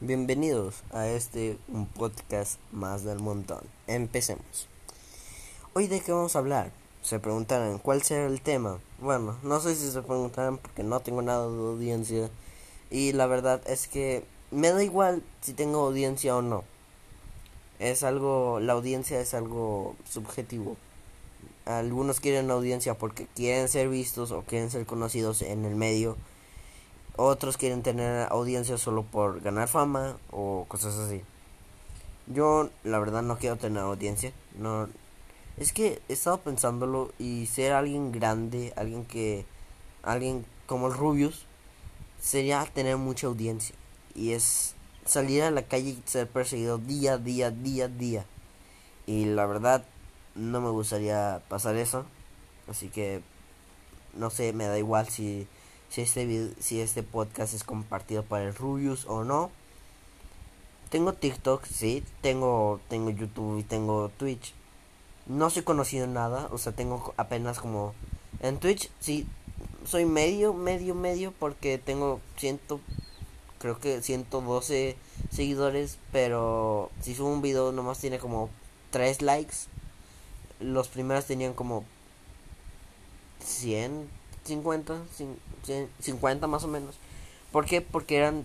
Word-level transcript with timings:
Bienvenidos 0.00 0.84
a 0.92 1.08
este 1.08 1.58
un 1.66 1.86
podcast 1.86 2.60
más 2.70 3.02
del 3.02 3.18
montón. 3.18 3.58
Empecemos. 3.88 4.68
Hoy 5.72 5.88
de 5.88 5.98
qué 5.98 6.12
vamos 6.12 6.36
a 6.36 6.38
hablar. 6.38 6.70
Se 7.02 7.18
preguntarán 7.18 7.78
cuál 7.78 8.02
será 8.02 8.26
el 8.26 8.40
tema. 8.40 8.78
Bueno, 9.00 9.36
no 9.42 9.58
sé 9.58 9.74
si 9.74 9.90
se 9.90 10.02
preguntarán 10.02 10.58
porque 10.58 10.84
no 10.84 11.00
tengo 11.00 11.20
nada 11.20 11.50
de 11.50 11.58
audiencia. 11.58 12.30
Y 12.92 13.10
la 13.10 13.26
verdad 13.26 13.60
es 13.66 13.88
que 13.88 14.22
me 14.52 14.70
da 14.70 14.84
igual 14.84 15.24
si 15.40 15.52
tengo 15.52 15.80
audiencia 15.80 16.36
o 16.36 16.42
no. 16.42 16.62
Es 17.80 18.04
algo, 18.04 18.60
la 18.60 18.74
audiencia 18.74 19.18
es 19.18 19.34
algo 19.34 19.96
subjetivo. 20.08 20.76
Algunos 21.64 22.20
quieren 22.20 22.52
audiencia 22.52 22.94
porque 22.94 23.26
quieren 23.34 23.66
ser 23.66 23.88
vistos 23.88 24.30
o 24.30 24.42
quieren 24.42 24.70
ser 24.70 24.86
conocidos 24.86 25.42
en 25.42 25.64
el 25.64 25.74
medio 25.74 26.16
otros 27.18 27.56
quieren 27.56 27.82
tener 27.82 28.28
audiencia 28.30 28.78
solo 28.78 29.02
por 29.02 29.40
ganar 29.40 29.68
fama 29.68 30.16
o 30.30 30.64
cosas 30.68 30.96
así. 30.96 31.22
Yo 32.28 32.70
la 32.84 32.98
verdad 32.98 33.22
no 33.22 33.38
quiero 33.38 33.56
tener 33.56 33.82
audiencia. 33.82 34.32
No 34.56 34.88
es 35.56 35.72
que 35.72 36.00
he 36.08 36.12
estado 36.12 36.38
pensándolo 36.38 37.12
y 37.18 37.46
ser 37.46 37.72
alguien 37.72 38.12
grande, 38.12 38.72
alguien 38.76 39.04
que 39.04 39.44
alguien 40.02 40.46
como 40.66 40.86
el 40.86 40.94
Rubius 40.94 41.46
sería 42.20 42.64
tener 42.72 42.96
mucha 42.96 43.26
audiencia 43.26 43.74
y 44.14 44.32
es 44.32 44.76
salir 45.04 45.42
a 45.42 45.50
la 45.50 45.62
calle 45.62 45.90
y 45.90 46.02
ser 46.04 46.28
perseguido 46.28 46.78
día, 46.78 47.18
día, 47.18 47.50
día, 47.50 47.88
día. 47.88 48.24
Y 49.06 49.24
la 49.24 49.46
verdad 49.46 49.84
no 50.36 50.60
me 50.60 50.70
gustaría 50.70 51.42
pasar 51.48 51.74
eso. 51.76 52.04
Así 52.68 52.88
que 52.88 53.22
no 54.14 54.30
sé, 54.30 54.52
me 54.52 54.66
da 54.66 54.78
igual 54.78 55.08
si 55.08 55.48
si 55.88 56.02
este, 56.02 56.52
si 56.60 56.80
este 56.80 57.02
podcast 57.02 57.54
es 57.54 57.64
compartido 57.64 58.22
para 58.22 58.44
el 58.44 58.54
Rubius 58.54 59.06
o 59.06 59.24
no. 59.24 59.50
Tengo 60.90 61.12
TikTok, 61.12 61.64
sí, 61.66 62.02
tengo, 62.22 62.80
tengo 62.88 63.10
YouTube 63.10 63.58
y 63.58 63.62
tengo 63.62 64.08
Twitch. 64.16 64.54
No 65.26 65.50
soy 65.50 65.62
conocido 65.62 66.04
en 66.04 66.14
nada, 66.14 66.48
o 66.50 66.58
sea, 66.58 66.72
tengo 66.72 67.12
apenas 67.16 67.58
como... 67.58 67.94
En 68.40 68.58
Twitch, 68.58 68.90
sí, 69.00 69.26
soy 69.84 70.04
medio, 70.04 70.54
medio, 70.54 70.94
medio, 70.94 71.32
porque 71.38 71.78
tengo 71.78 72.20
ciento, 72.36 72.80
creo 73.58 73.78
que 73.78 74.02
112 74.02 74.96
seguidores, 75.30 75.98
pero 76.12 76.90
si 77.00 77.14
subo 77.14 77.32
un 77.32 77.42
video 77.42 77.72
nomás 77.72 77.98
tiene 77.98 78.18
como 78.18 78.48
3 78.90 79.22
likes. 79.22 79.56
Los 80.60 80.88
primeros 80.88 81.26
tenían 81.26 81.54
como 81.54 81.84
100, 83.44 84.08
50, 84.48 84.94
50 86.00 86.46
más 86.46 86.64
o 86.64 86.68
menos. 86.68 86.96
¿Por 87.52 87.64
qué? 87.64 87.80
Porque 87.80 88.16
eran 88.16 88.44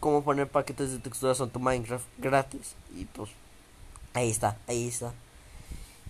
como 0.00 0.22
poner 0.22 0.48
paquetes 0.48 0.92
de 0.92 0.98
texturas 0.98 1.40
en 1.40 1.50
tu 1.50 1.60
Minecraft 1.60 2.06
gratis. 2.18 2.74
Y 2.96 3.04
pues 3.06 3.30
ahí 4.14 4.30
está, 4.30 4.56
ahí 4.66 4.88
está. 4.88 5.12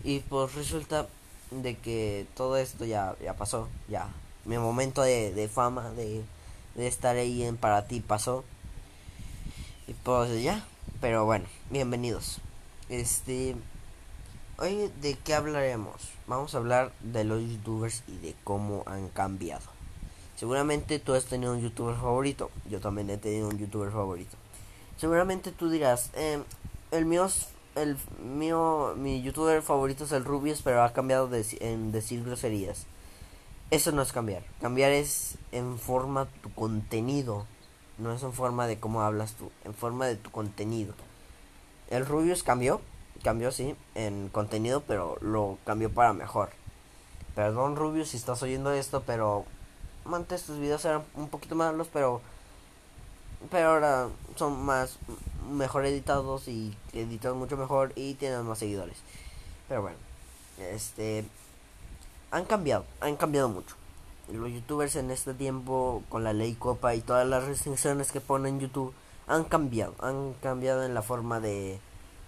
Y 0.05 0.21
pues 0.21 0.55
resulta 0.55 1.09
de 1.51 1.77
que 1.77 2.27
todo 2.35 2.57
esto 2.57 2.85
ya, 2.85 3.17
ya 3.23 3.35
pasó, 3.35 3.69
ya. 3.89 4.09
Mi 4.45 4.59
momento 4.59 5.03
de, 5.03 5.33
de 5.33 5.49
fama, 5.49 5.91
de, 5.91 6.23
de 6.75 6.87
estar 6.87 7.17
ahí 7.17 7.43
en 7.43 7.57
para 7.57 7.87
ti 7.87 8.01
pasó. 8.01 8.45
Y 9.87 9.95
pues 9.95 10.43
ya, 10.43 10.65
pero 11.01 11.25
bueno, 11.25 11.47
bienvenidos. 11.71 12.41
Este, 12.89 13.57
Hoy 14.61 14.91
de 15.01 15.15
qué 15.15 15.35
hablaremos? 15.35 16.11
Vamos 16.27 16.53
a 16.53 16.59
hablar 16.59 16.91
de 16.99 17.23
los 17.23 17.41
youtubers 17.41 18.03
y 18.09 18.17
de 18.17 18.35
cómo 18.43 18.83
han 18.87 19.09
cambiado. 19.09 19.63
Seguramente 20.35 20.99
tú 20.99 21.15
has 21.15 21.27
tenido 21.27 21.53
un 21.53 21.61
youtuber 21.61 21.95
favorito. 21.95 22.51
Yo 22.69 22.81
también 22.81 23.09
he 23.09 23.19
tenido 23.19 23.49
un 23.49 23.57
youtuber 23.57 23.93
favorito. 23.93 24.37
Seguramente 24.97 25.53
tú 25.53 25.71
dirás, 25.71 26.11
eh, 26.15 26.43
el 26.91 27.07
mío, 27.07 27.29
el 27.77 27.97
mío, 28.21 28.95
mi 28.97 29.23
youtuber 29.23 29.63
favorito 29.63 30.03
es 30.03 30.11
el 30.11 30.25
Rubius, 30.25 30.61
pero 30.63 30.83
ha 30.83 30.93
cambiado 30.93 31.29
de, 31.29 31.47
en 31.61 31.93
decir 31.93 32.25
groserías. 32.25 32.87
Eso 33.71 33.93
no 33.93 34.03
es 34.03 34.11
cambiar. 34.11 34.43
Cambiar 34.61 34.91
es 34.91 35.39
en 35.53 35.79
forma 35.79 36.27
tu 36.43 36.53
contenido. 36.53 37.47
No 37.97 38.13
es 38.13 38.25
en 38.25 38.33
forma 38.33 38.67
de 38.67 38.81
cómo 38.81 39.03
hablas 39.03 39.35
tú, 39.35 39.53
en 39.65 39.73
forma 39.73 40.07
de 40.07 40.17
tu 40.17 40.33
contenido. 40.33 40.95
El 41.91 42.05
Rubius 42.05 42.43
cambió, 42.43 42.81
cambió 43.23 43.53
sí 43.53 43.75
en 43.95 44.29
contenido, 44.29 44.83
pero 44.87 45.19
lo 45.21 45.59
cambió 45.65 45.91
para 45.93 46.13
mejor. 46.13 46.51
Perdón 47.35 47.77
Rubio 47.77 48.05
si 48.05 48.17
estás 48.17 48.43
oyendo 48.43 48.73
esto, 48.73 49.03
pero 49.07 49.45
antes 50.13 50.45
tus 50.45 50.59
videos 50.59 50.85
eran 50.85 51.03
un 51.15 51.29
poquito 51.29 51.55
malos, 51.55 51.89
pero 51.93 52.21
pero 53.51 53.69
ahora 53.69 54.09
son 54.37 54.61
más 54.65 54.99
mejor 55.51 55.87
editados 55.87 56.49
y 56.49 56.77
editan 56.93 57.37
mucho 57.37 57.57
mejor 57.57 57.93
y 57.95 58.15
tienen 58.15 58.45
más 58.45 58.59
seguidores. 58.59 58.97
Pero 59.69 59.83
bueno, 59.83 59.97
este 60.59 61.25
han 62.31 62.45
cambiado, 62.45 62.85
han 63.01 63.17
cambiado 63.17 63.49
mucho. 63.49 63.77
Los 64.33 64.51
youtubers 64.51 64.97
en 64.97 65.11
este 65.11 65.33
tiempo 65.33 66.03
con 66.09 66.25
la 66.25 66.33
ley 66.33 66.55
Copa 66.55 66.95
y 66.95 67.01
todas 67.01 67.27
las 67.27 67.45
restricciones 67.45 68.13
que 68.13 68.21
ponen 68.21 68.61
YouTube 68.61 68.93
han 69.27 69.45
cambiado, 69.45 69.95
han 70.01 70.35
cambiado 70.35 70.85
en 70.85 70.95
la 70.95 71.03
forma 71.03 71.41
de 71.41 71.79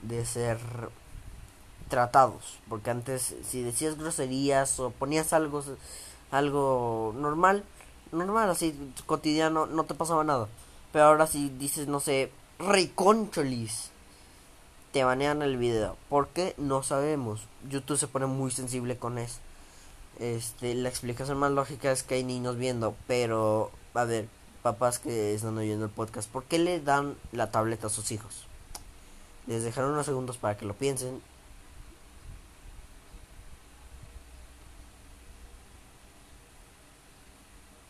de 0.03 0.25
ser 0.25 0.59
tratados, 1.89 2.59
porque 2.69 2.91
antes 2.91 3.35
si 3.45 3.63
decías 3.63 3.99
groserías 3.99 4.79
o 4.79 4.91
ponías 4.91 5.33
algo 5.33 5.63
algo 6.31 7.13
normal, 7.17 7.65
normal 8.13 8.51
así 8.51 8.75
cotidiano, 9.07 9.67
no 9.67 9.85
te 9.85 9.95
pasaba 9.95 10.25
nada. 10.25 10.49
Pero 10.93 11.05
ahora 11.07 11.27
si 11.27 11.51
dices, 11.51 11.89
no 11.89 12.01
sé, 12.01 12.31
reconcholis, 12.59 13.91
te 14.93 15.05
banean 15.05 15.43
el 15.43 15.57
video. 15.57 15.97
¿Por 16.09 16.29
qué? 16.29 16.55
No 16.59 16.83
sabemos. 16.83 17.47
YouTube 17.69 17.99
se 17.99 18.09
pone 18.09 18.27
muy 18.27 18.51
sensible 18.51 18.97
con 18.97 19.19
eso. 19.19 19.39
Este, 20.19 20.75
la 20.75 20.89
explicación 20.89 21.39
más 21.39 21.53
lógica 21.53 21.91
es 21.93 22.03
que 22.03 22.17
hay 22.17 22.25
niños 22.25 22.57
viendo, 22.57 22.95
pero 23.07 23.71
a 23.95 24.05
ver, 24.05 24.29
papás 24.63 24.99
que 24.99 25.35
están 25.35 25.57
oyendo 25.57 25.87
el 25.87 25.91
podcast, 25.91 26.31
¿por 26.31 26.45
qué 26.45 26.59
le 26.59 26.81
dan 26.81 27.17
la 27.33 27.51
tableta 27.51 27.87
a 27.87 27.91
sus 27.91 28.13
hijos? 28.13 28.47
Les 29.51 29.65
dejaré 29.65 29.89
unos 29.89 30.07
segundos 30.07 30.39
para 30.39 30.57
que 30.57 30.65
lo 30.65 30.75
piensen. 30.75 31.21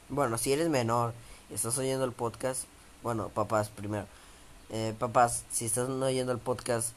Bueno, 0.08 0.38
si 0.38 0.54
eres 0.54 0.70
menor 0.70 1.12
y 1.50 1.54
estás 1.54 1.76
oyendo 1.76 2.06
el 2.06 2.12
podcast, 2.12 2.64
bueno, 3.02 3.28
papás 3.28 3.68
primero. 3.68 4.06
Eh, 4.70 4.94
papás, 4.98 5.44
si 5.50 5.66
estás 5.66 5.90
oyendo 5.90 6.32
el 6.32 6.38
podcast, 6.38 6.92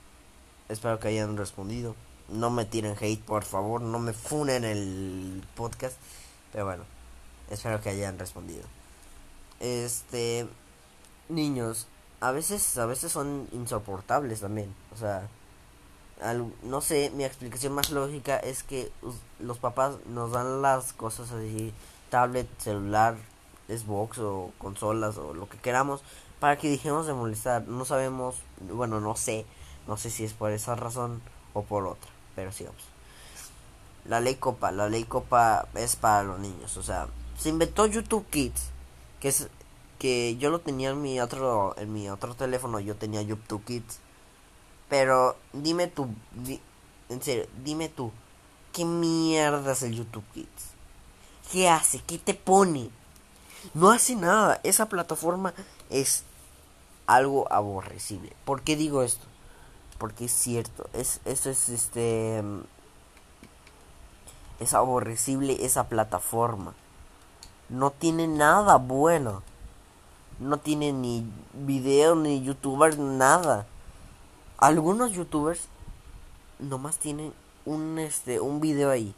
espero 0.69 0.97
que 0.97 1.09
hayan 1.09 1.35
respondido. 1.35 1.93
No 2.29 2.49
me 2.49 2.63
tiren 2.63 2.95
hate, 2.97 3.21
por 3.21 3.43
favor, 3.43 3.81
no 3.81 3.99
me 3.99 4.13
funen 4.13 4.63
el 4.63 5.43
podcast. 5.55 5.97
Pero 6.53 6.63
bueno, 6.63 6.85
espero 7.49 7.81
que 7.81 7.89
hayan 7.89 8.17
respondido. 8.17 8.63
Este, 9.59 10.47
niños, 11.27 11.87
a 12.23 12.31
veces, 12.31 12.77
a 12.77 12.85
veces 12.85 13.11
son 13.11 13.49
insoportables 13.51 14.39
también. 14.39 14.73
O 14.93 14.97
sea, 14.97 15.27
no 16.63 16.79
sé, 16.79 17.11
mi 17.13 17.25
explicación 17.25 17.73
más 17.73 17.89
lógica 17.89 18.37
es 18.37 18.63
que 18.63 18.89
los 19.39 19.57
papás 19.57 19.97
nos 20.05 20.31
dan 20.31 20.61
las 20.61 20.93
cosas 20.93 21.31
así, 21.31 21.73
tablet, 22.09 22.47
celular, 22.59 23.17
Xbox 23.67 24.19
o 24.19 24.51
consolas 24.57 25.17
o 25.17 25.33
lo 25.33 25.49
que 25.49 25.57
queramos, 25.57 26.01
para 26.39 26.57
que 26.57 26.69
dejemos 26.69 27.07
de 27.07 27.13
molestar. 27.13 27.67
No 27.67 27.83
sabemos, 27.83 28.37
bueno, 28.61 29.01
no 29.01 29.17
sé, 29.17 29.45
no 29.85 29.97
sé 29.97 30.09
si 30.09 30.23
es 30.23 30.31
por 30.31 30.53
esa 30.53 30.75
razón 30.75 31.21
o 31.53 31.63
por 31.63 31.85
otra, 31.85 32.09
pero 32.37 32.53
sigamos. 32.53 32.83
La 34.05 34.21
ley 34.21 34.35
Copa, 34.35 34.71
la 34.71 34.87
ley 34.87 35.03
Copa 35.03 35.67
es 35.75 35.97
para 35.97 36.23
los 36.23 36.39
niños, 36.39 36.77
o 36.77 36.83
sea, 36.83 37.07
se 37.37 37.49
inventó 37.49 37.85
YouTube 37.85 38.25
Kids, 38.29 38.69
que 39.19 39.27
es 39.27 39.49
que 40.03 40.35
yo 40.35 40.49
lo 40.49 40.59
tenía 40.59 40.89
en 40.89 41.01
mi 41.01 41.21
otro 41.21 41.75
en 41.77 41.93
mi 41.93 42.09
otro 42.09 42.35
teléfono, 42.35 42.81
yo 42.81 42.97
tenía 42.97 43.21
YouTube 43.21 43.63
Kids. 43.63 43.99
Pero 44.89 45.37
dime 45.53 45.87
tú, 45.87 46.09
en 47.07 47.21
serio, 47.21 47.47
dime 47.63 47.87
tú, 47.87 48.11
¿qué 48.73 48.83
mierda 48.83 49.71
es 49.71 49.81
el 49.81 49.95
YouTube 49.95 50.25
Kids? 50.33 50.73
¿Qué 51.49 51.69
hace? 51.69 52.01
¿Qué 52.01 52.17
te 52.17 52.33
pone? 52.33 52.89
No 53.73 53.91
hace 53.91 54.17
nada. 54.17 54.59
Esa 54.63 54.89
plataforma 54.89 55.53
es 55.89 56.25
algo 57.07 57.49
aborrecible. 57.49 58.35
¿Por 58.43 58.61
qué 58.61 58.75
digo 58.75 59.03
esto? 59.03 59.25
Porque 59.99 60.25
es 60.25 60.33
cierto, 60.33 60.89
es 60.91 61.21
eso 61.23 61.49
es 61.49 61.69
este 61.69 62.43
es 64.59 64.73
aborrecible 64.73 65.63
esa 65.65 65.87
plataforma. 65.87 66.73
No 67.69 67.91
tiene 67.91 68.27
nada 68.27 68.75
bueno 68.75 69.43
no 70.43 70.57
tiene 70.57 70.91
ni 70.91 71.25
video, 71.53 72.15
ni 72.15 72.43
youtubers, 72.43 72.97
nada. 72.97 73.65
Algunos 74.57 75.11
youtubers 75.11 75.67
nomás 76.59 76.97
tienen 76.97 77.33
un 77.65 77.97
este 77.99 78.39
un 78.39 78.61
video 78.61 78.89
ahí. 78.89 79.15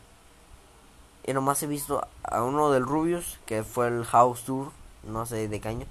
Y 1.25 1.33
nomás 1.33 1.61
he 1.63 1.67
visto 1.67 2.07
a 2.23 2.43
uno 2.43 2.71
del 2.71 2.85
Rubius, 2.85 3.39
que 3.45 3.63
fue 3.63 3.87
el 3.87 4.05
House 4.05 4.43
Tour, 4.43 4.71
no 5.03 5.25
sé 5.25 5.47
de 5.47 5.59
qué 5.59 5.69
año. 5.69 5.85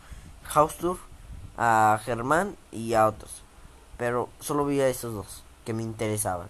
House 0.44 0.76
Tour. 0.76 0.98
a 1.56 2.00
Germán 2.04 2.56
y 2.72 2.94
a 2.94 3.06
otros. 3.06 3.42
Pero 3.96 4.28
solo 4.40 4.64
vi 4.64 4.80
a 4.80 4.88
esos 4.88 5.14
dos 5.14 5.44
que 5.64 5.72
me 5.72 5.82
interesaban. 5.82 6.48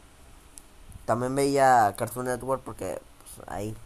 También 1.05 1.35
veía 1.35 1.95
Cartoon 1.97 2.27
Network 2.27 2.63
porque 2.63 3.01
pues, 3.19 3.49
ahí. 3.49 3.77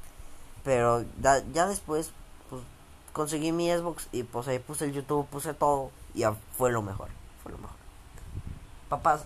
Pero 0.65 1.05
ya, 1.21 1.67
después 1.67 2.13
conseguí 3.13 3.53
mi 3.53 3.71
Xbox 3.71 4.09
y 4.13 4.23
pues 4.23 4.49
ahí 4.49 4.59
puse 4.59 4.85
el 4.85 4.93
YouTube, 4.93 5.27
puse 5.27 5.55
todo 5.55 5.91
y 6.15 6.23
fue 6.57 6.71
lo 6.71 6.83
mejor. 6.83 7.09
Fue 7.43 7.53
lo 7.53 7.59
mejor. 7.59 7.77
Papás, 8.89 9.25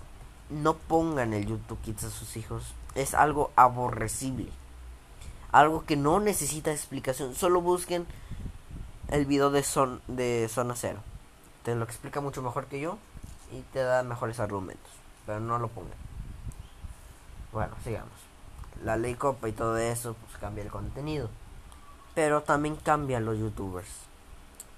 no 0.50 0.74
pongan 0.74 1.32
el 1.32 1.46
YouTube 1.46 1.80
Kids 1.82 2.04
a 2.04 2.10
sus 2.10 2.36
hijos. 2.36 2.74
Es 2.94 3.14
algo 3.14 3.50
aborrecible. 3.56 4.50
Algo 5.50 5.84
que 5.84 5.96
no 5.96 6.20
necesita 6.20 6.72
explicación. 6.72 7.34
Solo 7.34 7.60
busquen 7.60 8.06
el 9.08 9.26
video 9.26 9.50
de, 9.50 9.62
son, 9.62 10.00
de 10.08 10.48
Zona 10.48 10.74
Cero. 10.76 11.00
Te 11.64 11.74
lo 11.74 11.84
explica 11.84 12.20
mucho 12.20 12.42
mejor 12.42 12.66
que 12.66 12.80
yo 12.80 12.98
y 13.52 13.60
te 13.72 13.80
da 13.80 14.02
mejores 14.02 14.40
argumentos. 14.40 14.90
Pero 15.26 15.40
no 15.40 15.58
lo 15.58 15.68
pongan. 15.68 15.92
Bueno, 17.52 17.74
sigamos. 17.84 18.12
La 18.82 18.96
ley 18.96 19.14
copa 19.14 19.48
y 19.48 19.52
todo 19.52 19.76
eso, 19.76 20.14
pues 20.14 20.38
cambia 20.38 20.64
el 20.64 20.70
contenido. 20.70 21.28
Pero 22.14 22.42
también 22.42 22.76
cambian 22.76 23.24
los 23.24 23.38
youtubers. 23.38 23.88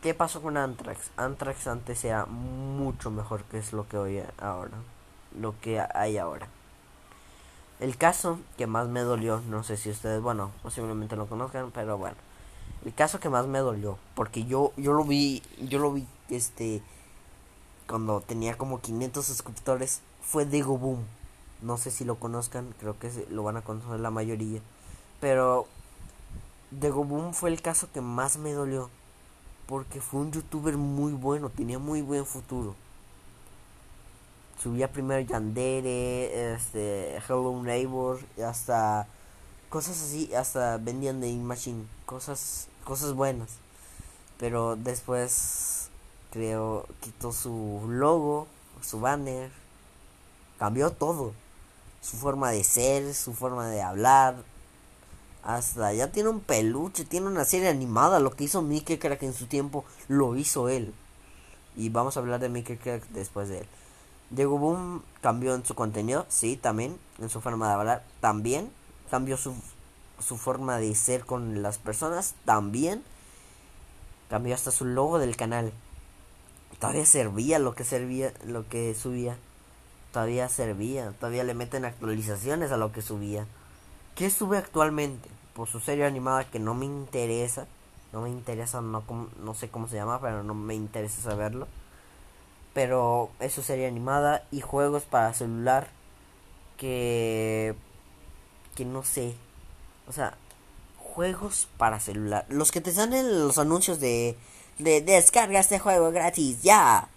¿Qué 0.02 0.14
pasó 0.14 0.42
con 0.42 0.56
Antrax? 0.56 1.10
Antrax 1.16 1.66
antes 1.66 2.04
era 2.04 2.26
mucho 2.26 3.10
mejor 3.10 3.42
que 3.44 3.58
es 3.58 3.72
lo 3.72 3.88
que 3.88 3.96
hoy 3.96 4.22
ahora. 4.38 4.76
Lo 5.40 5.58
que 5.60 5.80
hay 5.80 6.18
ahora. 6.18 6.46
El 7.80 7.96
caso 7.96 8.38
que 8.56 8.66
más 8.66 8.86
me 8.88 9.00
dolió, 9.00 9.40
no 9.48 9.64
sé 9.64 9.76
si 9.76 9.90
ustedes, 9.90 10.22
bueno, 10.22 10.52
posiblemente 10.62 11.16
lo 11.16 11.26
conozcan, 11.26 11.70
pero 11.72 11.98
bueno. 11.98 12.16
El 12.84 12.94
caso 12.94 13.18
que 13.18 13.30
más 13.30 13.46
me 13.46 13.58
dolió, 13.58 13.98
porque 14.14 14.44
yo 14.44 14.72
yo 14.76 14.92
lo 14.92 15.04
vi, 15.04 15.42
yo 15.58 15.78
lo 15.78 15.92
vi 15.92 16.06
este 16.28 16.82
cuando 17.88 18.20
tenía 18.20 18.56
como 18.56 18.80
500 18.80 19.24
suscriptores 19.24 20.02
fue 20.20 20.44
Digo 20.46 20.78
Boom. 20.78 21.04
No 21.62 21.78
sé 21.78 21.90
si 21.90 22.04
lo 22.04 22.16
conozcan, 22.16 22.74
creo 22.78 22.98
que 22.98 23.10
lo 23.30 23.42
van 23.42 23.56
a 23.56 23.62
conocer 23.62 24.00
la 24.00 24.10
mayoría. 24.10 24.60
Pero 25.20 25.66
Digo 26.70 27.04
Boom 27.04 27.34
fue 27.34 27.50
el 27.50 27.62
caso 27.62 27.88
que 27.92 28.00
más 28.00 28.36
me 28.36 28.52
dolió. 28.52 28.90
Porque 29.66 30.00
fue 30.00 30.20
un 30.20 30.32
youtuber 30.32 30.76
muy 30.76 31.12
bueno, 31.12 31.48
tenía 31.50 31.78
muy 31.78 32.02
buen 32.02 32.26
futuro. 32.26 32.74
Subía 34.62 34.90
primero 34.90 35.20
Yandere, 35.20 36.54
este, 36.54 37.16
Hello 37.16 37.62
Neighbor, 37.62 38.20
hasta 38.46 39.06
cosas 39.68 40.00
así, 40.00 40.32
hasta 40.34 40.76
vendían 40.76 41.20
de 41.20 41.34
Machine, 41.34 41.84
cosas, 42.06 42.68
cosas 42.84 43.14
buenas. 43.14 43.50
Pero 44.38 44.76
después 44.76 45.88
creo 46.30 46.86
quitó 47.00 47.32
su 47.32 47.82
logo, 47.88 48.46
su 48.82 49.00
banner, 49.00 49.50
cambió 50.58 50.90
todo. 50.90 51.32
Su 52.00 52.16
forma 52.16 52.50
de 52.50 52.64
ser, 52.64 53.14
su 53.14 53.32
forma 53.32 53.68
de 53.68 53.82
hablar. 53.82 54.36
Hasta 55.44 55.92
ya 55.92 56.10
tiene 56.10 56.30
un 56.30 56.40
peluche, 56.40 57.04
tiene 57.04 57.26
una 57.26 57.44
serie 57.44 57.68
animada. 57.68 58.18
Lo 58.18 58.30
que 58.30 58.44
hizo 58.44 58.62
Mickey 58.62 58.96
Crack 58.96 59.22
en 59.22 59.34
su 59.34 59.44
tiempo 59.46 59.84
lo 60.08 60.36
hizo 60.36 60.70
él. 60.70 60.94
Y 61.76 61.90
vamos 61.90 62.16
a 62.16 62.20
hablar 62.20 62.40
de 62.40 62.48
Mickey 62.48 62.78
Crack 62.78 63.06
después 63.10 63.50
de 63.50 63.58
él. 63.58 63.66
Diego 64.30 64.58
Boom 64.58 65.02
cambió 65.20 65.54
en 65.54 65.64
su 65.66 65.74
contenido, 65.74 66.24
sí, 66.30 66.56
también. 66.56 66.98
En 67.18 67.28
su 67.28 67.42
forma 67.42 67.68
de 67.68 67.74
hablar, 67.74 68.04
también. 68.20 68.70
Cambió 69.10 69.36
su, 69.36 69.54
su 70.18 70.38
forma 70.38 70.78
de 70.78 70.94
ser 70.94 71.26
con 71.26 71.62
las 71.62 71.76
personas, 71.76 72.34
también. 72.46 73.04
Cambió 74.30 74.54
hasta 74.54 74.70
su 74.70 74.86
logo 74.86 75.18
del 75.18 75.36
canal. 75.36 75.74
Todavía 76.78 77.04
servía 77.04 77.58
lo 77.58 77.74
que 77.74 77.84
servía, 77.84 78.32
lo 78.46 78.66
que 78.66 78.94
subía. 78.94 79.36
Todavía 80.10 80.48
servía. 80.48 81.12
Todavía 81.12 81.44
le 81.44 81.52
meten 81.52 81.84
actualizaciones 81.84 82.72
a 82.72 82.78
lo 82.78 82.92
que 82.92 83.02
subía. 83.02 83.46
¿Qué 84.14 84.30
sube 84.30 84.56
actualmente? 84.56 85.33
Por 85.54 85.68
su 85.68 85.80
serie 85.80 86.04
animada 86.04 86.50
que 86.50 86.58
no 86.58 86.74
me 86.74 86.84
interesa. 86.84 87.66
No 88.12 88.20
me 88.20 88.30
interesa, 88.30 88.80
no, 88.80 89.02
no 89.42 89.54
sé 89.54 89.68
cómo 89.68 89.88
se 89.88 89.96
llama, 89.96 90.20
pero 90.20 90.44
no 90.44 90.54
me 90.54 90.74
interesa 90.74 91.20
saberlo. 91.20 91.66
Pero 92.72 93.30
es 93.40 93.52
su 93.52 93.62
serie 93.62 93.86
animada 93.86 94.46
y 94.50 94.60
juegos 94.60 95.04
para 95.04 95.34
celular 95.34 95.88
que... 96.76 97.74
Que 98.74 98.84
no 98.84 99.04
sé. 99.04 99.34
O 100.08 100.12
sea, 100.12 100.36
juegos 100.98 101.68
para 101.76 102.00
celular. 102.00 102.44
Los 102.48 102.72
que 102.72 102.80
te 102.80 102.92
salen 102.92 103.46
los 103.46 103.58
anuncios 103.58 104.00
de, 104.00 104.36
de 104.78 105.00
descarga 105.00 105.60
este 105.60 105.78
juego 105.78 106.10
gratis, 106.10 106.62
ya. 106.62 107.08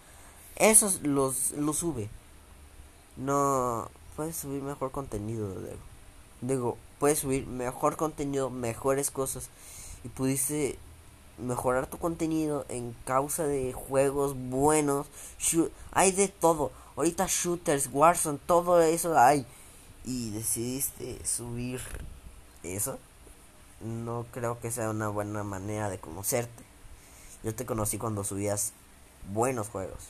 Esos 0.55 1.01
los, 1.01 1.51
los 1.51 1.77
sube. 1.77 2.09
No, 3.15 3.89
puedes 4.15 4.35
subir 4.35 4.61
mejor 4.61 4.91
contenido, 4.91 5.49
digo. 5.59 5.86
Digo, 6.41 6.77
puedes 6.99 7.19
subir 7.19 7.47
mejor 7.47 7.97
contenido, 7.97 8.49
mejores 8.49 9.11
cosas. 9.11 9.49
Y 10.03 10.09
pudiste 10.09 10.77
mejorar 11.37 11.87
tu 11.87 11.97
contenido 11.97 12.65
en 12.69 12.95
causa 13.05 13.45
de 13.45 13.73
juegos 13.73 14.35
buenos. 14.35 15.07
hay 15.91 16.11
de 16.11 16.27
todo. 16.27 16.71
Ahorita 16.95 17.27
shooters, 17.27 17.89
Warzone, 17.91 18.39
todo 18.45 18.81
eso 18.81 19.17
hay. 19.17 19.45
Y 20.03 20.31
decidiste 20.31 21.23
subir 21.25 21.81
eso 22.63 22.97
no 23.81 24.25
creo 24.31 24.59
que 24.59 24.71
sea 24.71 24.89
una 24.89 25.09
buena 25.09 25.43
manera 25.43 25.89
de 25.89 25.99
conocerte. 25.99 26.63
Yo 27.43 27.53
te 27.53 27.65
conocí 27.65 27.97
cuando 27.97 28.23
subías 28.23 28.73
buenos 29.31 29.69
juegos. 29.69 30.09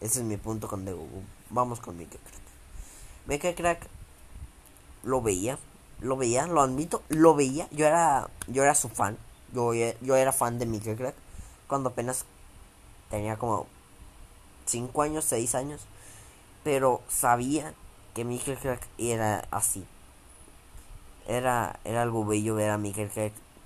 Ese 0.00 0.20
es 0.20 0.24
mi 0.24 0.36
punto 0.36 0.68
con 0.68 0.84
The 0.84 0.92
Google. 0.92 1.24
Vamos 1.50 1.80
con 1.80 1.96
Mika 1.96 2.18
Crack. 2.18 2.42
Mika 3.26 3.54
Crack 3.54 3.88
lo 5.04 5.22
veía, 5.22 5.58
lo 6.00 6.16
veía, 6.16 6.46
lo 6.46 6.60
admito, 6.60 7.02
lo 7.08 7.34
veía. 7.34 7.68
Yo 7.70 7.86
era, 7.86 8.28
yo 8.46 8.62
era 8.62 8.74
su 8.74 8.88
fan. 8.88 9.16
Yo, 9.52 9.72
yo 9.74 10.16
era 10.16 10.32
fan 10.32 10.58
de 10.58 10.66
Mika 10.66 10.96
Crack 10.96 11.14
cuando 11.68 11.90
apenas 11.90 12.24
tenía 13.10 13.36
como 13.36 13.66
5 14.66 15.02
años, 15.02 15.24
6 15.26 15.54
años. 15.54 15.82
Pero 16.64 17.02
sabía 17.08 17.74
que 18.14 18.24
Mika 18.24 18.56
Crack 18.56 18.86
era 18.98 19.46
así 19.50 19.86
era, 21.26 21.78
era 21.84 22.02
algo 22.02 22.24
bello 22.24 22.54
ver 22.54 22.70
a 22.70 22.78
Miguel 22.78 23.10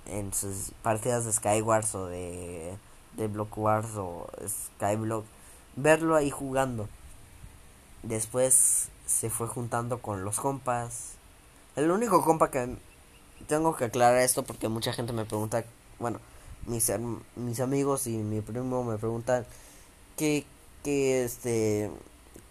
en 0.05 0.33
sus 0.33 0.71
partidas 0.81 1.25
de 1.25 1.33
Skywars 1.33 1.93
o 1.95 2.07
de, 2.07 2.77
de 3.15 3.27
Block 3.27 3.57
Wars 3.57 3.95
o 3.95 4.27
Skyblock, 4.47 5.25
verlo 5.75 6.15
ahí 6.15 6.31
jugando. 6.31 6.87
Después 8.03 8.89
se 9.05 9.29
fue 9.29 9.47
juntando 9.47 10.01
con 10.01 10.23
los 10.23 10.39
compas. 10.39 11.15
El 11.79 11.91
único 11.91 12.21
compa 12.25 12.51
que 12.51 12.75
tengo 13.47 13.73
que 13.75 13.85
aclarar 13.85 14.19
esto 14.19 14.43
porque 14.43 14.67
mucha 14.67 14.91
gente 14.91 15.13
me 15.13 15.23
pregunta, 15.23 15.63
bueno, 15.97 16.19
mis, 16.65 16.91
mis 17.37 17.59
amigos 17.61 18.05
y 18.05 18.17
mi 18.17 18.41
primo 18.41 18.83
me 18.83 18.97
preguntan 18.97 19.45
qué, 20.17 20.45
qué 20.83 21.23
este 21.23 21.89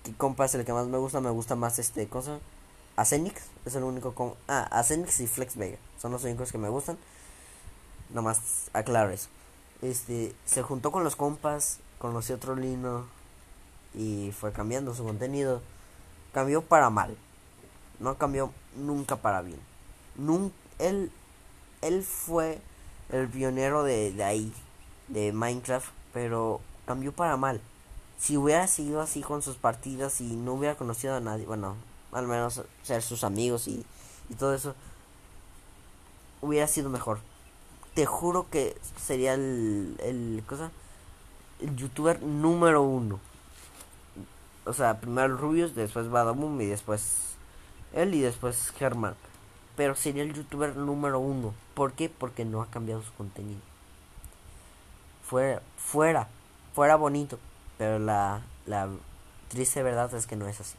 qué 0.02 0.14
compa 0.14 0.47
es 0.47 0.54
el 0.54 0.64
que 0.64 0.73
más 0.73 0.87
me 0.87 0.97
gusta, 0.97 1.20
me 1.20 1.28
gusta 1.28 1.56
más 1.56 1.78
este 1.78 2.08
cosa 2.08 2.38
Acenix 2.97 3.42
es 3.66 3.75
el 3.75 3.85
único 3.85 4.14
con. 4.14 4.32
Ah, 4.49 4.66
Acenix 4.73 5.20
y 5.20 5.26
Flex 5.26 5.56
Vega 5.56 5.76
son 6.00 6.11
los 6.11 6.25
únicos 6.25 6.50
que 6.50 6.56
me 6.56 6.70
gustan. 6.70 6.97
Nomás 8.08 8.70
aclaro 8.73 9.11
eso. 9.11 9.28
Este, 9.82 10.35
se 10.47 10.62
juntó 10.62 10.90
con 10.90 11.04
los 11.04 11.14
compas, 11.16 11.80
conoció 11.99 12.37
otro 12.37 12.56
Lino 12.56 13.04
y 13.94 14.32
fue 14.32 14.52
cambiando 14.52 14.94
su 14.94 15.04
contenido. 15.04 15.61
Cambió 16.32 16.62
para 16.62 16.88
mal. 16.88 17.14
No 18.00 18.16
cambió 18.16 18.52
nunca 18.78 19.16
para 19.16 19.42
bien. 19.42 19.61
Nunca, 20.16 20.54
él, 20.78 21.11
él 21.82 22.02
fue 22.02 22.61
el 23.11 23.28
pionero 23.28 23.82
de, 23.82 24.12
de 24.12 24.25
ahí, 24.25 24.52
de 25.08 25.32
Minecraft, 25.32 25.88
pero 26.12 26.61
cambió 26.87 27.12
para 27.12 27.37
mal. 27.37 27.61
Si 28.18 28.37
hubiera 28.37 28.66
seguido 28.66 29.00
así 29.00 29.20
con 29.23 29.42
sus 29.42 29.56
partidas 29.56 30.20
y 30.20 30.35
no 30.37 30.54
hubiera 30.54 30.76
conocido 30.76 31.14
a 31.14 31.20
nadie, 31.20 31.47
bueno, 31.47 31.76
al 32.12 32.26
menos 32.26 32.62
ser 32.82 33.02
sus 33.02 33.25
amigos 33.25 33.68
y, 33.68 33.85
todo 34.38 34.54
eso, 34.54 34.75
hubiera 36.42 36.66
sido 36.66 36.90
mejor. 36.90 37.20
Te 37.94 38.06
juro 38.06 38.47
que 38.50 38.76
sería 39.00 39.35
el, 39.35 39.97
el 40.00 40.42
cosa, 40.47 40.70
el 41.61 41.76
youtuber 41.76 42.23
número 42.23 42.82
uno. 42.82 43.20
O 44.64 44.73
sea, 44.73 45.00
primero 45.00 45.37
Rubius, 45.37 45.75
después 45.75 46.11
Badabum 46.11 46.61
y 46.61 46.66
después 46.66 47.37
él 47.92 48.14
y 48.14 48.21
después 48.21 48.73
Germán. 48.76 49.14
Pero 49.76 49.95
sería 49.95 50.23
el 50.23 50.35
youtuber 50.35 50.76
número 50.76 51.21
uno. 51.21 51.54
¿Por 51.75 51.92
qué? 51.92 52.09
Porque 52.09 52.45
no 52.45 52.62
ha 52.62 52.66
cambiado 52.66 53.02
su 53.02 53.12
contenido. 53.14 53.61
Fuera, 55.23 55.62
fuera, 55.76 56.28
fuera 56.75 56.97
bonito. 56.97 57.38
Pero 57.76 57.99
la, 57.99 58.42
la 58.66 58.88
triste 59.49 59.83
verdad 59.83 60.12
es 60.14 60.26
que 60.26 60.37
no 60.37 60.49
es 60.49 60.61
así 60.61 60.76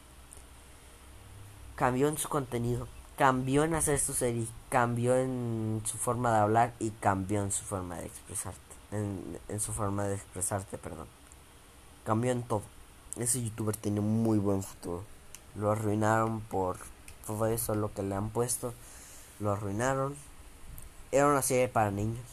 cambió 1.80 2.08
en 2.08 2.18
su 2.18 2.28
contenido, 2.28 2.86
cambió 3.16 3.64
en 3.64 3.72
hacer 3.72 3.98
su 3.98 4.12
serie, 4.12 4.46
cambió 4.68 5.16
en 5.16 5.80
su 5.86 5.96
forma 5.96 6.30
de 6.30 6.40
hablar 6.40 6.74
y 6.78 6.90
cambió 6.90 7.42
en 7.42 7.50
su 7.50 7.64
forma 7.64 7.96
de 7.96 8.04
expresarte, 8.04 8.60
en, 8.92 9.60
su 9.60 9.72
forma 9.72 10.04
de 10.04 10.16
expresarte, 10.16 10.76
perdón. 10.76 11.06
cambió 12.04 12.32
en 12.32 12.42
todo. 12.42 12.60
Ese 13.16 13.42
youtuber 13.42 13.78
tiene 13.78 14.02
muy 14.02 14.36
buen 14.36 14.62
futuro. 14.62 15.04
Lo 15.54 15.70
arruinaron 15.70 16.42
por 16.42 16.76
todo 17.30 17.46
eso, 17.46 17.74
lo 17.74 17.92
que 17.92 18.02
le 18.02 18.14
han 18.14 18.30
puesto. 18.30 18.74
Lo 19.38 19.52
arruinaron. 19.52 20.16
Era 21.12 21.26
una 21.28 21.42
serie 21.42 21.68
para 21.68 21.90
niños. 21.90 22.24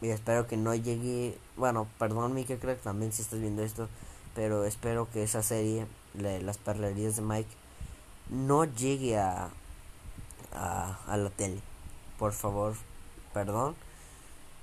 Y 0.00 0.08
espero 0.08 0.46
que 0.46 0.56
no 0.56 0.74
llegue. 0.74 1.36
Bueno, 1.56 1.86
perdón, 1.98 2.34
Mike 2.34 2.58
Crack, 2.58 2.80
también 2.80 3.12
si 3.12 3.22
estás 3.22 3.40
viendo 3.40 3.62
esto. 3.62 3.88
Pero 4.34 4.64
espero 4.64 5.08
que 5.10 5.22
esa 5.22 5.42
serie, 5.42 5.86
Las 6.14 6.58
perlerías 6.58 7.16
de 7.16 7.22
Mike, 7.22 7.50
no 8.30 8.64
llegue 8.64 9.18
a, 9.18 9.50
a 10.52 11.16
la 11.16 11.30
tele. 11.30 11.60
Por 12.18 12.32
favor, 12.32 12.74
perdón. 13.34 13.74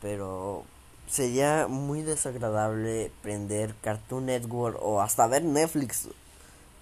Pero 0.01 0.63
sería 1.07 1.67
muy 1.67 2.01
desagradable 2.01 3.11
prender 3.21 3.75
Cartoon 3.81 4.25
Network 4.25 4.77
o 4.81 5.01
hasta 5.01 5.27
ver 5.27 5.43
Netflix, 5.43 6.07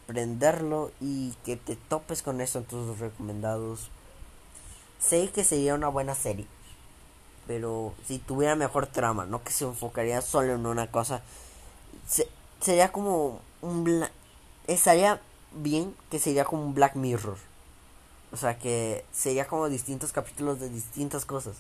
prenderlo 0.07 0.91
y 1.01 1.33
que 1.43 1.55
te 1.55 1.75
topes 1.75 2.21
con 2.21 2.41
eso 2.41 2.59
en 2.59 2.65
tus 2.65 2.99
recomendados. 2.99 3.89
Sé 4.99 5.29
que 5.29 5.43
sería 5.43 5.75
una 5.75 5.89
buena 5.89 6.15
serie, 6.15 6.47
pero 7.47 7.93
si 8.07 8.19
tuviera 8.19 8.55
mejor 8.55 8.87
trama, 8.87 9.25
no 9.25 9.43
que 9.43 9.51
se 9.51 9.65
enfocaría 9.65 10.21
solo 10.21 10.53
en 10.53 10.65
una 10.65 10.89
cosa, 10.91 11.21
sería 12.59 12.91
como 12.91 13.41
un 13.61 14.05
estaría 14.67 15.21
bien 15.53 15.95
que 16.09 16.19
sería 16.19 16.45
como 16.45 16.63
un 16.63 16.73
Black 16.73 16.95
Mirror. 16.95 17.37
O 18.31 18.37
sea, 18.37 18.57
que 18.57 19.05
sería 19.11 19.47
como 19.47 19.69
distintos 19.69 20.11
capítulos 20.11 20.59
de 20.59 20.69
distintas 20.69 21.25
cosas. 21.25 21.57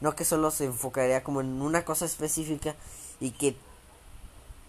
No 0.00 0.14
que 0.14 0.24
solo 0.24 0.50
se 0.50 0.66
enfocaría 0.66 1.24
como 1.24 1.40
en 1.40 1.62
una 1.62 1.84
cosa 1.84 2.04
específica 2.04 2.74
y 3.20 3.30
que 3.30 3.56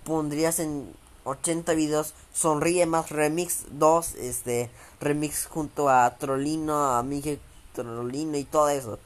pondrías 0.05 0.59
en 0.59 0.93
80 1.23 1.73
videos 1.73 2.13
Sonríe 2.33 2.85
más 2.85 3.09
Remix 3.09 3.65
2, 3.71 4.15
este 4.15 4.69
remix 4.99 5.45
junto 5.45 5.89
a 5.89 6.17
Trolino, 6.17 6.95
a 6.95 7.03
Miguel 7.03 7.39
Trolino 7.73 8.37
y 8.37 8.43
todo 8.43 8.69
eso. 8.69 8.99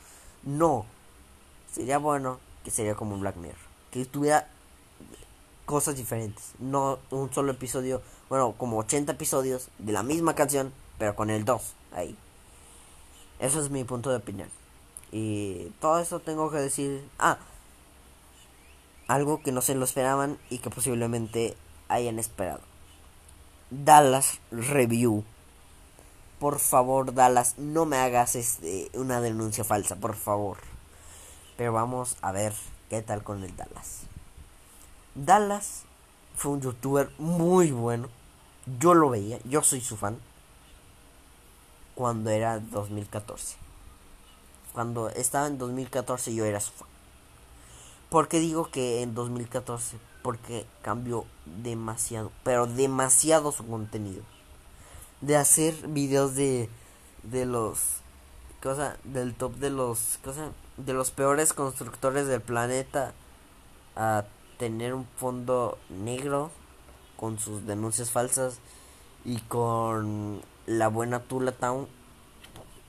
No. 0.43 0.85
Sería 1.71 1.97
bueno 1.97 2.39
que 2.63 2.71
sería 2.71 2.95
como 2.95 3.15
un 3.15 3.21
Black 3.21 3.35
Mirror, 3.37 3.57
que 3.91 4.05
tuviera 4.05 4.47
cosas 5.65 5.95
diferentes, 5.95 6.53
no 6.59 6.99
un 7.09 7.33
solo 7.33 7.51
episodio, 7.51 8.01
bueno, 8.29 8.53
como 8.57 8.77
80 8.79 9.13
episodios 9.13 9.69
de 9.79 9.91
la 9.91 10.03
misma 10.03 10.35
canción, 10.35 10.73
pero 10.97 11.15
con 11.15 11.29
el 11.29 11.45
2 11.45 11.73
ahí. 11.93 12.15
Eso 13.39 13.59
es 13.61 13.69
mi 13.69 13.83
punto 13.83 14.09
de 14.09 14.17
opinión. 14.17 14.49
Y 15.11 15.71
todo 15.79 15.99
eso 15.99 16.19
tengo 16.19 16.49
que 16.49 16.57
decir. 16.57 17.07
Ah, 17.19 17.37
algo 19.07 19.41
que 19.41 19.51
no 19.51 19.61
se 19.61 19.75
lo 19.75 19.85
esperaban 19.85 20.39
y 20.49 20.59
que 20.59 20.69
posiblemente 20.69 21.55
hayan 21.87 22.19
esperado. 22.19 22.61
Dallas 23.69 24.39
Review. 24.51 25.23
Por 26.39 26.59
favor, 26.59 27.13
Dallas, 27.13 27.57
no 27.57 27.85
me 27.85 27.97
hagas 27.97 28.35
este, 28.35 28.89
una 28.93 29.21
denuncia 29.21 29.63
falsa, 29.63 29.95
por 29.95 30.15
favor. 30.15 30.57
Pero 31.57 31.71
vamos 31.71 32.17
a 32.21 32.31
ver 32.31 32.53
qué 32.89 33.01
tal 33.01 33.23
con 33.23 33.43
el 33.43 33.55
Dallas. 33.55 34.01
Dallas 35.15 35.83
fue 36.35 36.51
un 36.51 36.61
youtuber 36.61 37.11
muy 37.17 37.71
bueno. 37.71 38.09
Yo 38.79 38.93
lo 38.93 39.09
veía, 39.09 39.39
yo 39.45 39.63
soy 39.63 39.81
su 39.81 39.97
fan. 39.97 40.19
Cuando 41.95 42.29
era 42.29 42.59
2014 42.59 43.63
cuando 44.73 45.09
estaba 45.09 45.47
en 45.47 45.57
2014 45.57 46.33
yo 46.33 46.45
era 46.45 46.59
su 46.59 46.71
fan. 46.71 46.87
¿Por 48.09 48.27
qué 48.27 48.39
digo 48.39 48.69
que 48.69 49.01
en 49.01 49.13
2014? 49.13 49.97
Porque 50.23 50.65
cambió 50.81 51.25
demasiado, 51.61 52.31
pero 52.43 52.65
demasiado 52.65 53.51
su 53.51 53.67
contenido. 53.67 54.23
De 55.21 55.37
hacer 55.37 55.75
videos 55.87 56.35
de 56.35 56.69
de 57.21 57.45
los 57.45 57.79
cosa 58.61 58.97
del 59.03 59.33
top 59.33 59.55
de 59.55 59.69
los 59.69 60.19
cosa 60.23 60.51
de 60.75 60.93
los 60.93 61.11
peores 61.11 61.53
constructores 61.53 62.27
del 62.27 62.41
planeta 62.41 63.13
a 63.95 64.25
tener 64.57 64.93
un 64.93 65.05
fondo 65.15 65.77
negro 65.89 66.51
con 67.15 67.39
sus 67.39 67.65
denuncias 67.65 68.11
falsas 68.11 68.59
y 69.23 69.39
con 69.39 70.41
la 70.65 70.89
buena 70.89 71.21
Tula 71.21 71.53
Town 71.53 71.87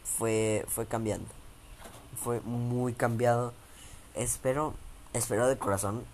fue 0.03 0.65
fue 0.69 0.87
cambiando 0.87 1.29
fue 2.15 2.41
muy 2.41 2.95
cambiado. 2.95 3.53
Espero, 4.15 4.75
espero 5.13 5.47
de 5.49 5.59
corazón 5.59 6.05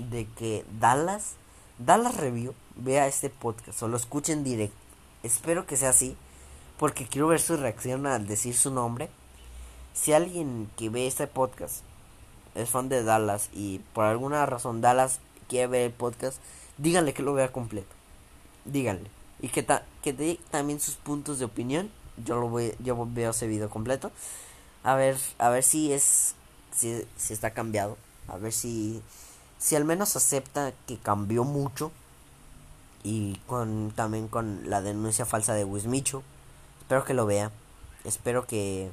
de 0.00 0.26
que 0.26 0.64
Dallas, 0.78 1.34
Dallas 1.78 2.16
Review 2.16 2.54
vea 2.76 3.06
este 3.06 3.30
podcast 3.30 3.82
o 3.82 3.88
lo 3.88 3.96
escuche 3.96 4.32
en 4.32 4.44
directo. 4.44 4.76
Espero 5.22 5.66
que 5.66 5.76
sea 5.76 5.90
así, 5.90 6.16
porque 6.78 7.06
quiero 7.06 7.28
ver 7.28 7.40
su 7.40 7.56
reacción 7.56 8.06
al 8.06 8.26
decir 8.26 8.56
su 8.56 8.70
nombre. 8.70 9.10
Si 9.92 10.12
alguien 10.12 10.70
que 10.76 10.88
ve 10.88 11.06
este 11.06 11.26
podcast 11.26 11.82
es 12.54 12.70
fan 12.70 12.88
de 12.88 13.02
Dallas 13.02 13.50
y 13.52 13.80
por 13.92 14.04
alguna 14.04 14.46
razón 14.46 14.80
Dallas 14.80 15.20
quiere 15.48 15.66
ver 15.66 15.82
el 15.82 15.92
podcast, 15.92 16.38
díganle 16.78 17.14
que 17.14 17.22
lo 17.22 17.34
vea 17.34 17.52
completo. 17.52 17.94
Díganle. 18.64 19.10
Y 19.40 19.48
que, 19.48 19.62
ta 19.62 19.84
que 20.02 20.12
dé 20.12 20.38
también 20.50 20.80
sus 20.80 20.96
puntos 20.96 21.38
de 21.38 21.44
opinión. 21.44 21.90
Yo 22.24 22.38
lo 22.38 22.48
voy, 22.48 22.74
yo 22.78 23.06
veo 23.10 23.30
ese 23.30 23.46
video 23.46 23.70
completo 23.70 24.10
a 24.82 24.94
ver, 24.94 25.16
a 25.38 25.48
ver 25.50 25.62
si 25.62 25.92
es, 25.92 26.34
si, 26.74 27.06
si 27.16 27.32
está 27.32 27.52
cambiado, 27.52 27.96
a 28.28 28.36
ver 28.36 28.52
si, 28.52 29.02
si 29.60 29.76
al 29.76 29.84
menos 29.84 30.16
acepta 30.16 30.72
que 30.88 30.98
cambió 30.98 31.44
mucho 31.44 31.92
y 33.04 33.36
con 33.46 33.92
también 33.94 34.26
con 34.26 34.68
la 34.68 34.82
denuncia 34.82 35.24
falsa 35.24 35.54
de 35.54 35.64
Wismicho. 35.64 36.24
Espero 36.80 37.04
que 37.04 37.14
lo 37.14 37.26
vea. 37.26 37.52
Espero 38.04 38.46
que 38.46 38.90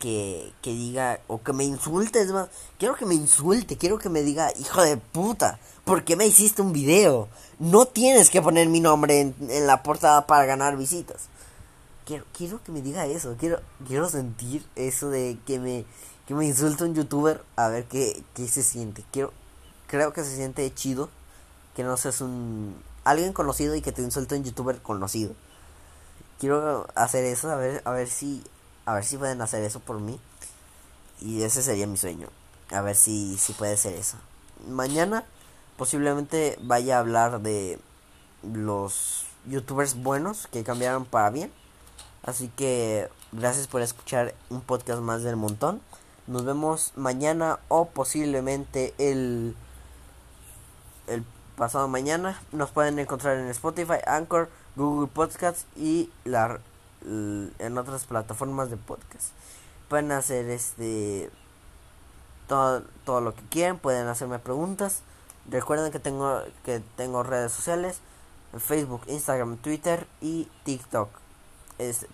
que, 0.00 0.52
que 0.62 0.70
diga 0.70 1.20
o 1.26 1.42
que 1.42 1.52
me 1.52 1.64
insulte, 1.64 2.20
es 2.20 2.30
más, 2.30 2.48
quiero 2.78 2.94
que 2.94 3.04
me 3.04 3.16
insulte, 3.16 3.76
quiero 3.76 3.98
que 3.98 4.08
me 4.08 4.22
diga, 4.22 4.52
hijo 4.56 4.80
de 4.82 4.96
puta, 4.96 5.58
¿por 5.84 6.04
qué 6.04 6.14
me 6.14 6.24
hiciste 6.24 6.62
un 6.62 6.72
video? 6.72 7.28
No 7.58 7.84
tienes 7.86 8.30
que 8.30 8.40
poner 8.40 8.68
mi 8.68 8.78
nombre 8.78 9.20
en, 9.20 9.34
en 9.48 9.66
la 9.66 9.82
portada 9.82 10.24
para 10.26 10.46
ganar 10.46 10.76
visitas 10.76 11.28
quiero, 12.08 12.24
quiero 12.32 12.62
que 12.64 12.72
me 12.72 12.80
diga 12.80 13.04
eso, 13.06 13.36
quiero, 13.38 13.60
quiero 13.86 14.08
sentir 14.08 14.64
eso 14.76 15.10
de 15.10 15.36
que 15.46 15.58
me, 15.58 15.84
que 16.26 16.34
me 16.34 16.46
insulta 16.46 16.84
un 16.84 16.94
youtuber 16.94 17.44
a 17.54 17.68
ver 17.68 17.84
qué, 17.84 18.22
qué 18.34 18.48
se 18.48 18.62
siente. 18.62 19.04
Quiero, 19.12 19.32
creo 19.88 20.12
que 20.12 20.22
se 20.22 20.36
siente 20.36 20.72
chido 20.72 21.10
que 21.74 21.82
no 21.82 21.96
seas 21.96 22.20
un 22.20 22.76
alguien 23.04 23.32
conocido 23.32 23.74
y 23.74 23.82
que 23.82 23.90
te 23.90 24.02
insulte 24.02 24.36
un 24.36 24.44
youtuber 24.44 24.80
conocido. 24.80 25.34
Quiero 26.38 26.86
hacer 26.94 27.24
eso, 27.24 27.50
a 27.50 27.56
ver, 27.56 27.82
a 27.84 27.90
ver 27.90 28.08
si, 28.08 28.44
a 28.86 28.94
ver 28.94 29.04
si 29.04 29.16
pueden 29.16 29.40
hacer 29.42 29.64
eso 29.64 29.80
por 29.80 29.98
mí. 29.98 30.20
Y 31.20 31.42
ese 31.42 31.62
sería 31.62 31.88
mi 31.88 31.96
sueño. 31.96 32.28
A 32.70 32.80
ver 32.82 32.94
si, 32.94 33.36
si 33.38 33.52
puede 33.54 33.76
ser 33.76 33.94
eso. 33.94 34.16
Mañana 34.68 35.24
posiblemente 35.76 36.56
vaya 36.62 36.96
a 36.96 37.00
hablar 37.00 37.40
de 37.40 37.80
los 38.44 39.24
youtubers 39.46 39.96
buenos 39.96 40.46
que 40.46 40.62
cambiaron 40.62 41.04
para 41.04 41.30
bien 41.30 41.50
Así 42.28 42.48
que 42.48 43.08
gracias 43.32 43.68
por 43.68 43.80
escuchar 43.80 44.34
un 44.50 44.60
podcast 44.60 45.00
más 45.00 45.22
del 45.22 45.36
montón. 45.36 45.80
Nos 46.26 46.44
vemos 46.44 46.92
mañana 46.94 47.58
o 47.68 47.86
posiblemente 47.86 48.92
el, 48.98 49.56
el 51.08 51.24
pasado 51.56 51.88
mañana. 51.88 52.40
Nos 52.52 52.70
pueden 52.70 52.98
encontrar 52.98 53.36
en 53.38 53.48
Spotify, 53.48 53.98
Anchor, 54.06 54.48
Google 54.76 55.08
Podcasts 55.08 55.66
y 55.76 56.10
la, 56.24 56.60
en 57.02 57.78
otras 57.78 58.04
plataformas 58.04 58.70
de 58.70 58.76
podcast. 58.76 59.30
Pueden 59.88 60.12
hacer 60.12 60.48
este 60.50 61.30
todo, 62.46 62.82
todo 63.04 63.20
lo 63.20 63.34
que 63.34 63.42
quieran, 63.50 63.78
pueden 63.78 64.06
hacerme 64.06 64.38
preguntas. 64.38 65.02
Recuerden 65.50 65.90
que 65.92 65.98
tengo 65.98 66.42
que 66.64 66.82
tengo 66.96 67.22
redes 67.22 67.52
sociales, 67.52 68.00
Facebook, 68.58 69.02
Instagram, 69.06 69.56
Twitter 69.56 70.06
y 70.20 70.48
TikTok 70.64 71.08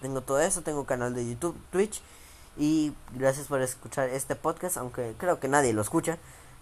tengo 0.01 0.21
todo 0.21 0.41
eso, 0.41 0.63
tengo 0.63 0.85
canal 0.85 1.15
de 1.15 1.29
YouTube, 1.29 1.57
Twitch. 1.71 2.03
Y 2.57 2.95
gracias 3.13 3.49
por 3.49 3.61
escuchar 3.63 4.09
este 4.11 4.37
podcast, 4.37 4.77
aunque 4.77 5.15
creo 5.19 5.41
que 5.41 5.49
nadie 5.49 5.73
lo 5.73 5.83
escucha. 5.83 6.19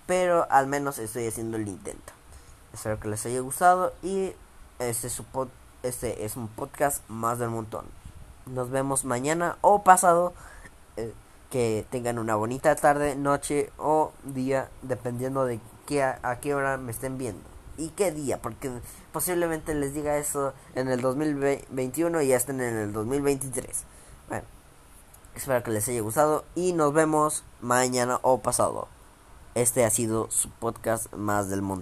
Pero 0.06 0.46
al 0.50 0.66
menos 0.66 0.98
estoy 0.98 1.26
haciendo 1.26 1.56
el 1.56 1.68
intento. 1.68 2.12
Espero 2.72 2.98
que 2.98 3.08
les 3.08 3.24
haya 3.26 3.40
gustado 3.40 3.92
y 4.02 4.32
este 4.78 5.06
es, 5.06 5.12
su 5.12 5.24
este 5.82 6.24
es 6.24 6.36
un 6.36 6.48
podcast 6.48 7.08
más 7.08 7.38
del 7.38 7.50
montón. 7.50 7.84
Nos 8.46 8.70
vemos 8.70 9.04
mañana 9.04 9.56
o 9.60 9.82
pasado. 9.82 10.32
Eh, 10.96 11.12
que 11.50 11.84
tengan 11.90 12.18
una 12.18 12.34
bonita 12.34 12.74
tarde, 12.76 13.14
noche 13.14 13.70
o 13.76 14.12
día, 14.24 14.70
dependiendo 14.80 15.44
de 15.44 15.60
qué, 15.86 16.02
a 16.02 16.38
qué 16.40 16.54
hora 16.54 16.78
me 16.78 16.92
estén 16.92 17.18
viendo 17.18 17.52
y 17.76 17.90
qué 17.90 18.12
día, 18.12 18.40
porque 18.40 18.70
posiblemente 19.12 19.74
les 19.74 19.94
diga 19.94 20.16
eso 20.16 20.52
en 20.74 20.88
el 20.88 21.00
2021 21.00 22.22
y 22.22 22.28
ya 22.28 22.36
estén 22.36 22.60
en 22.60 22.76
el 22.76 22.92
2023. 22.92 23.84
Bueno, 24.28 24.44
espero 25.34 25.62
que 25.62 25.70
les 25.70 25.88
haya 25.88 26.00
gustado 26.00 26.44
y 26.54 26.72
nos 26.72 26.92
vemos 26.92 27.44
mañana 27.60 28.18
o 28.22 28.40
pasado. 28.40 28.88
Este 29.54 29.84
ha 29.84 29.90
sido 29.90 30.30
su 30.30 30.50
podcast 30.50 31.12
más 31.12 31.48
del 31.50 31.62
mundo. 31.62 31.80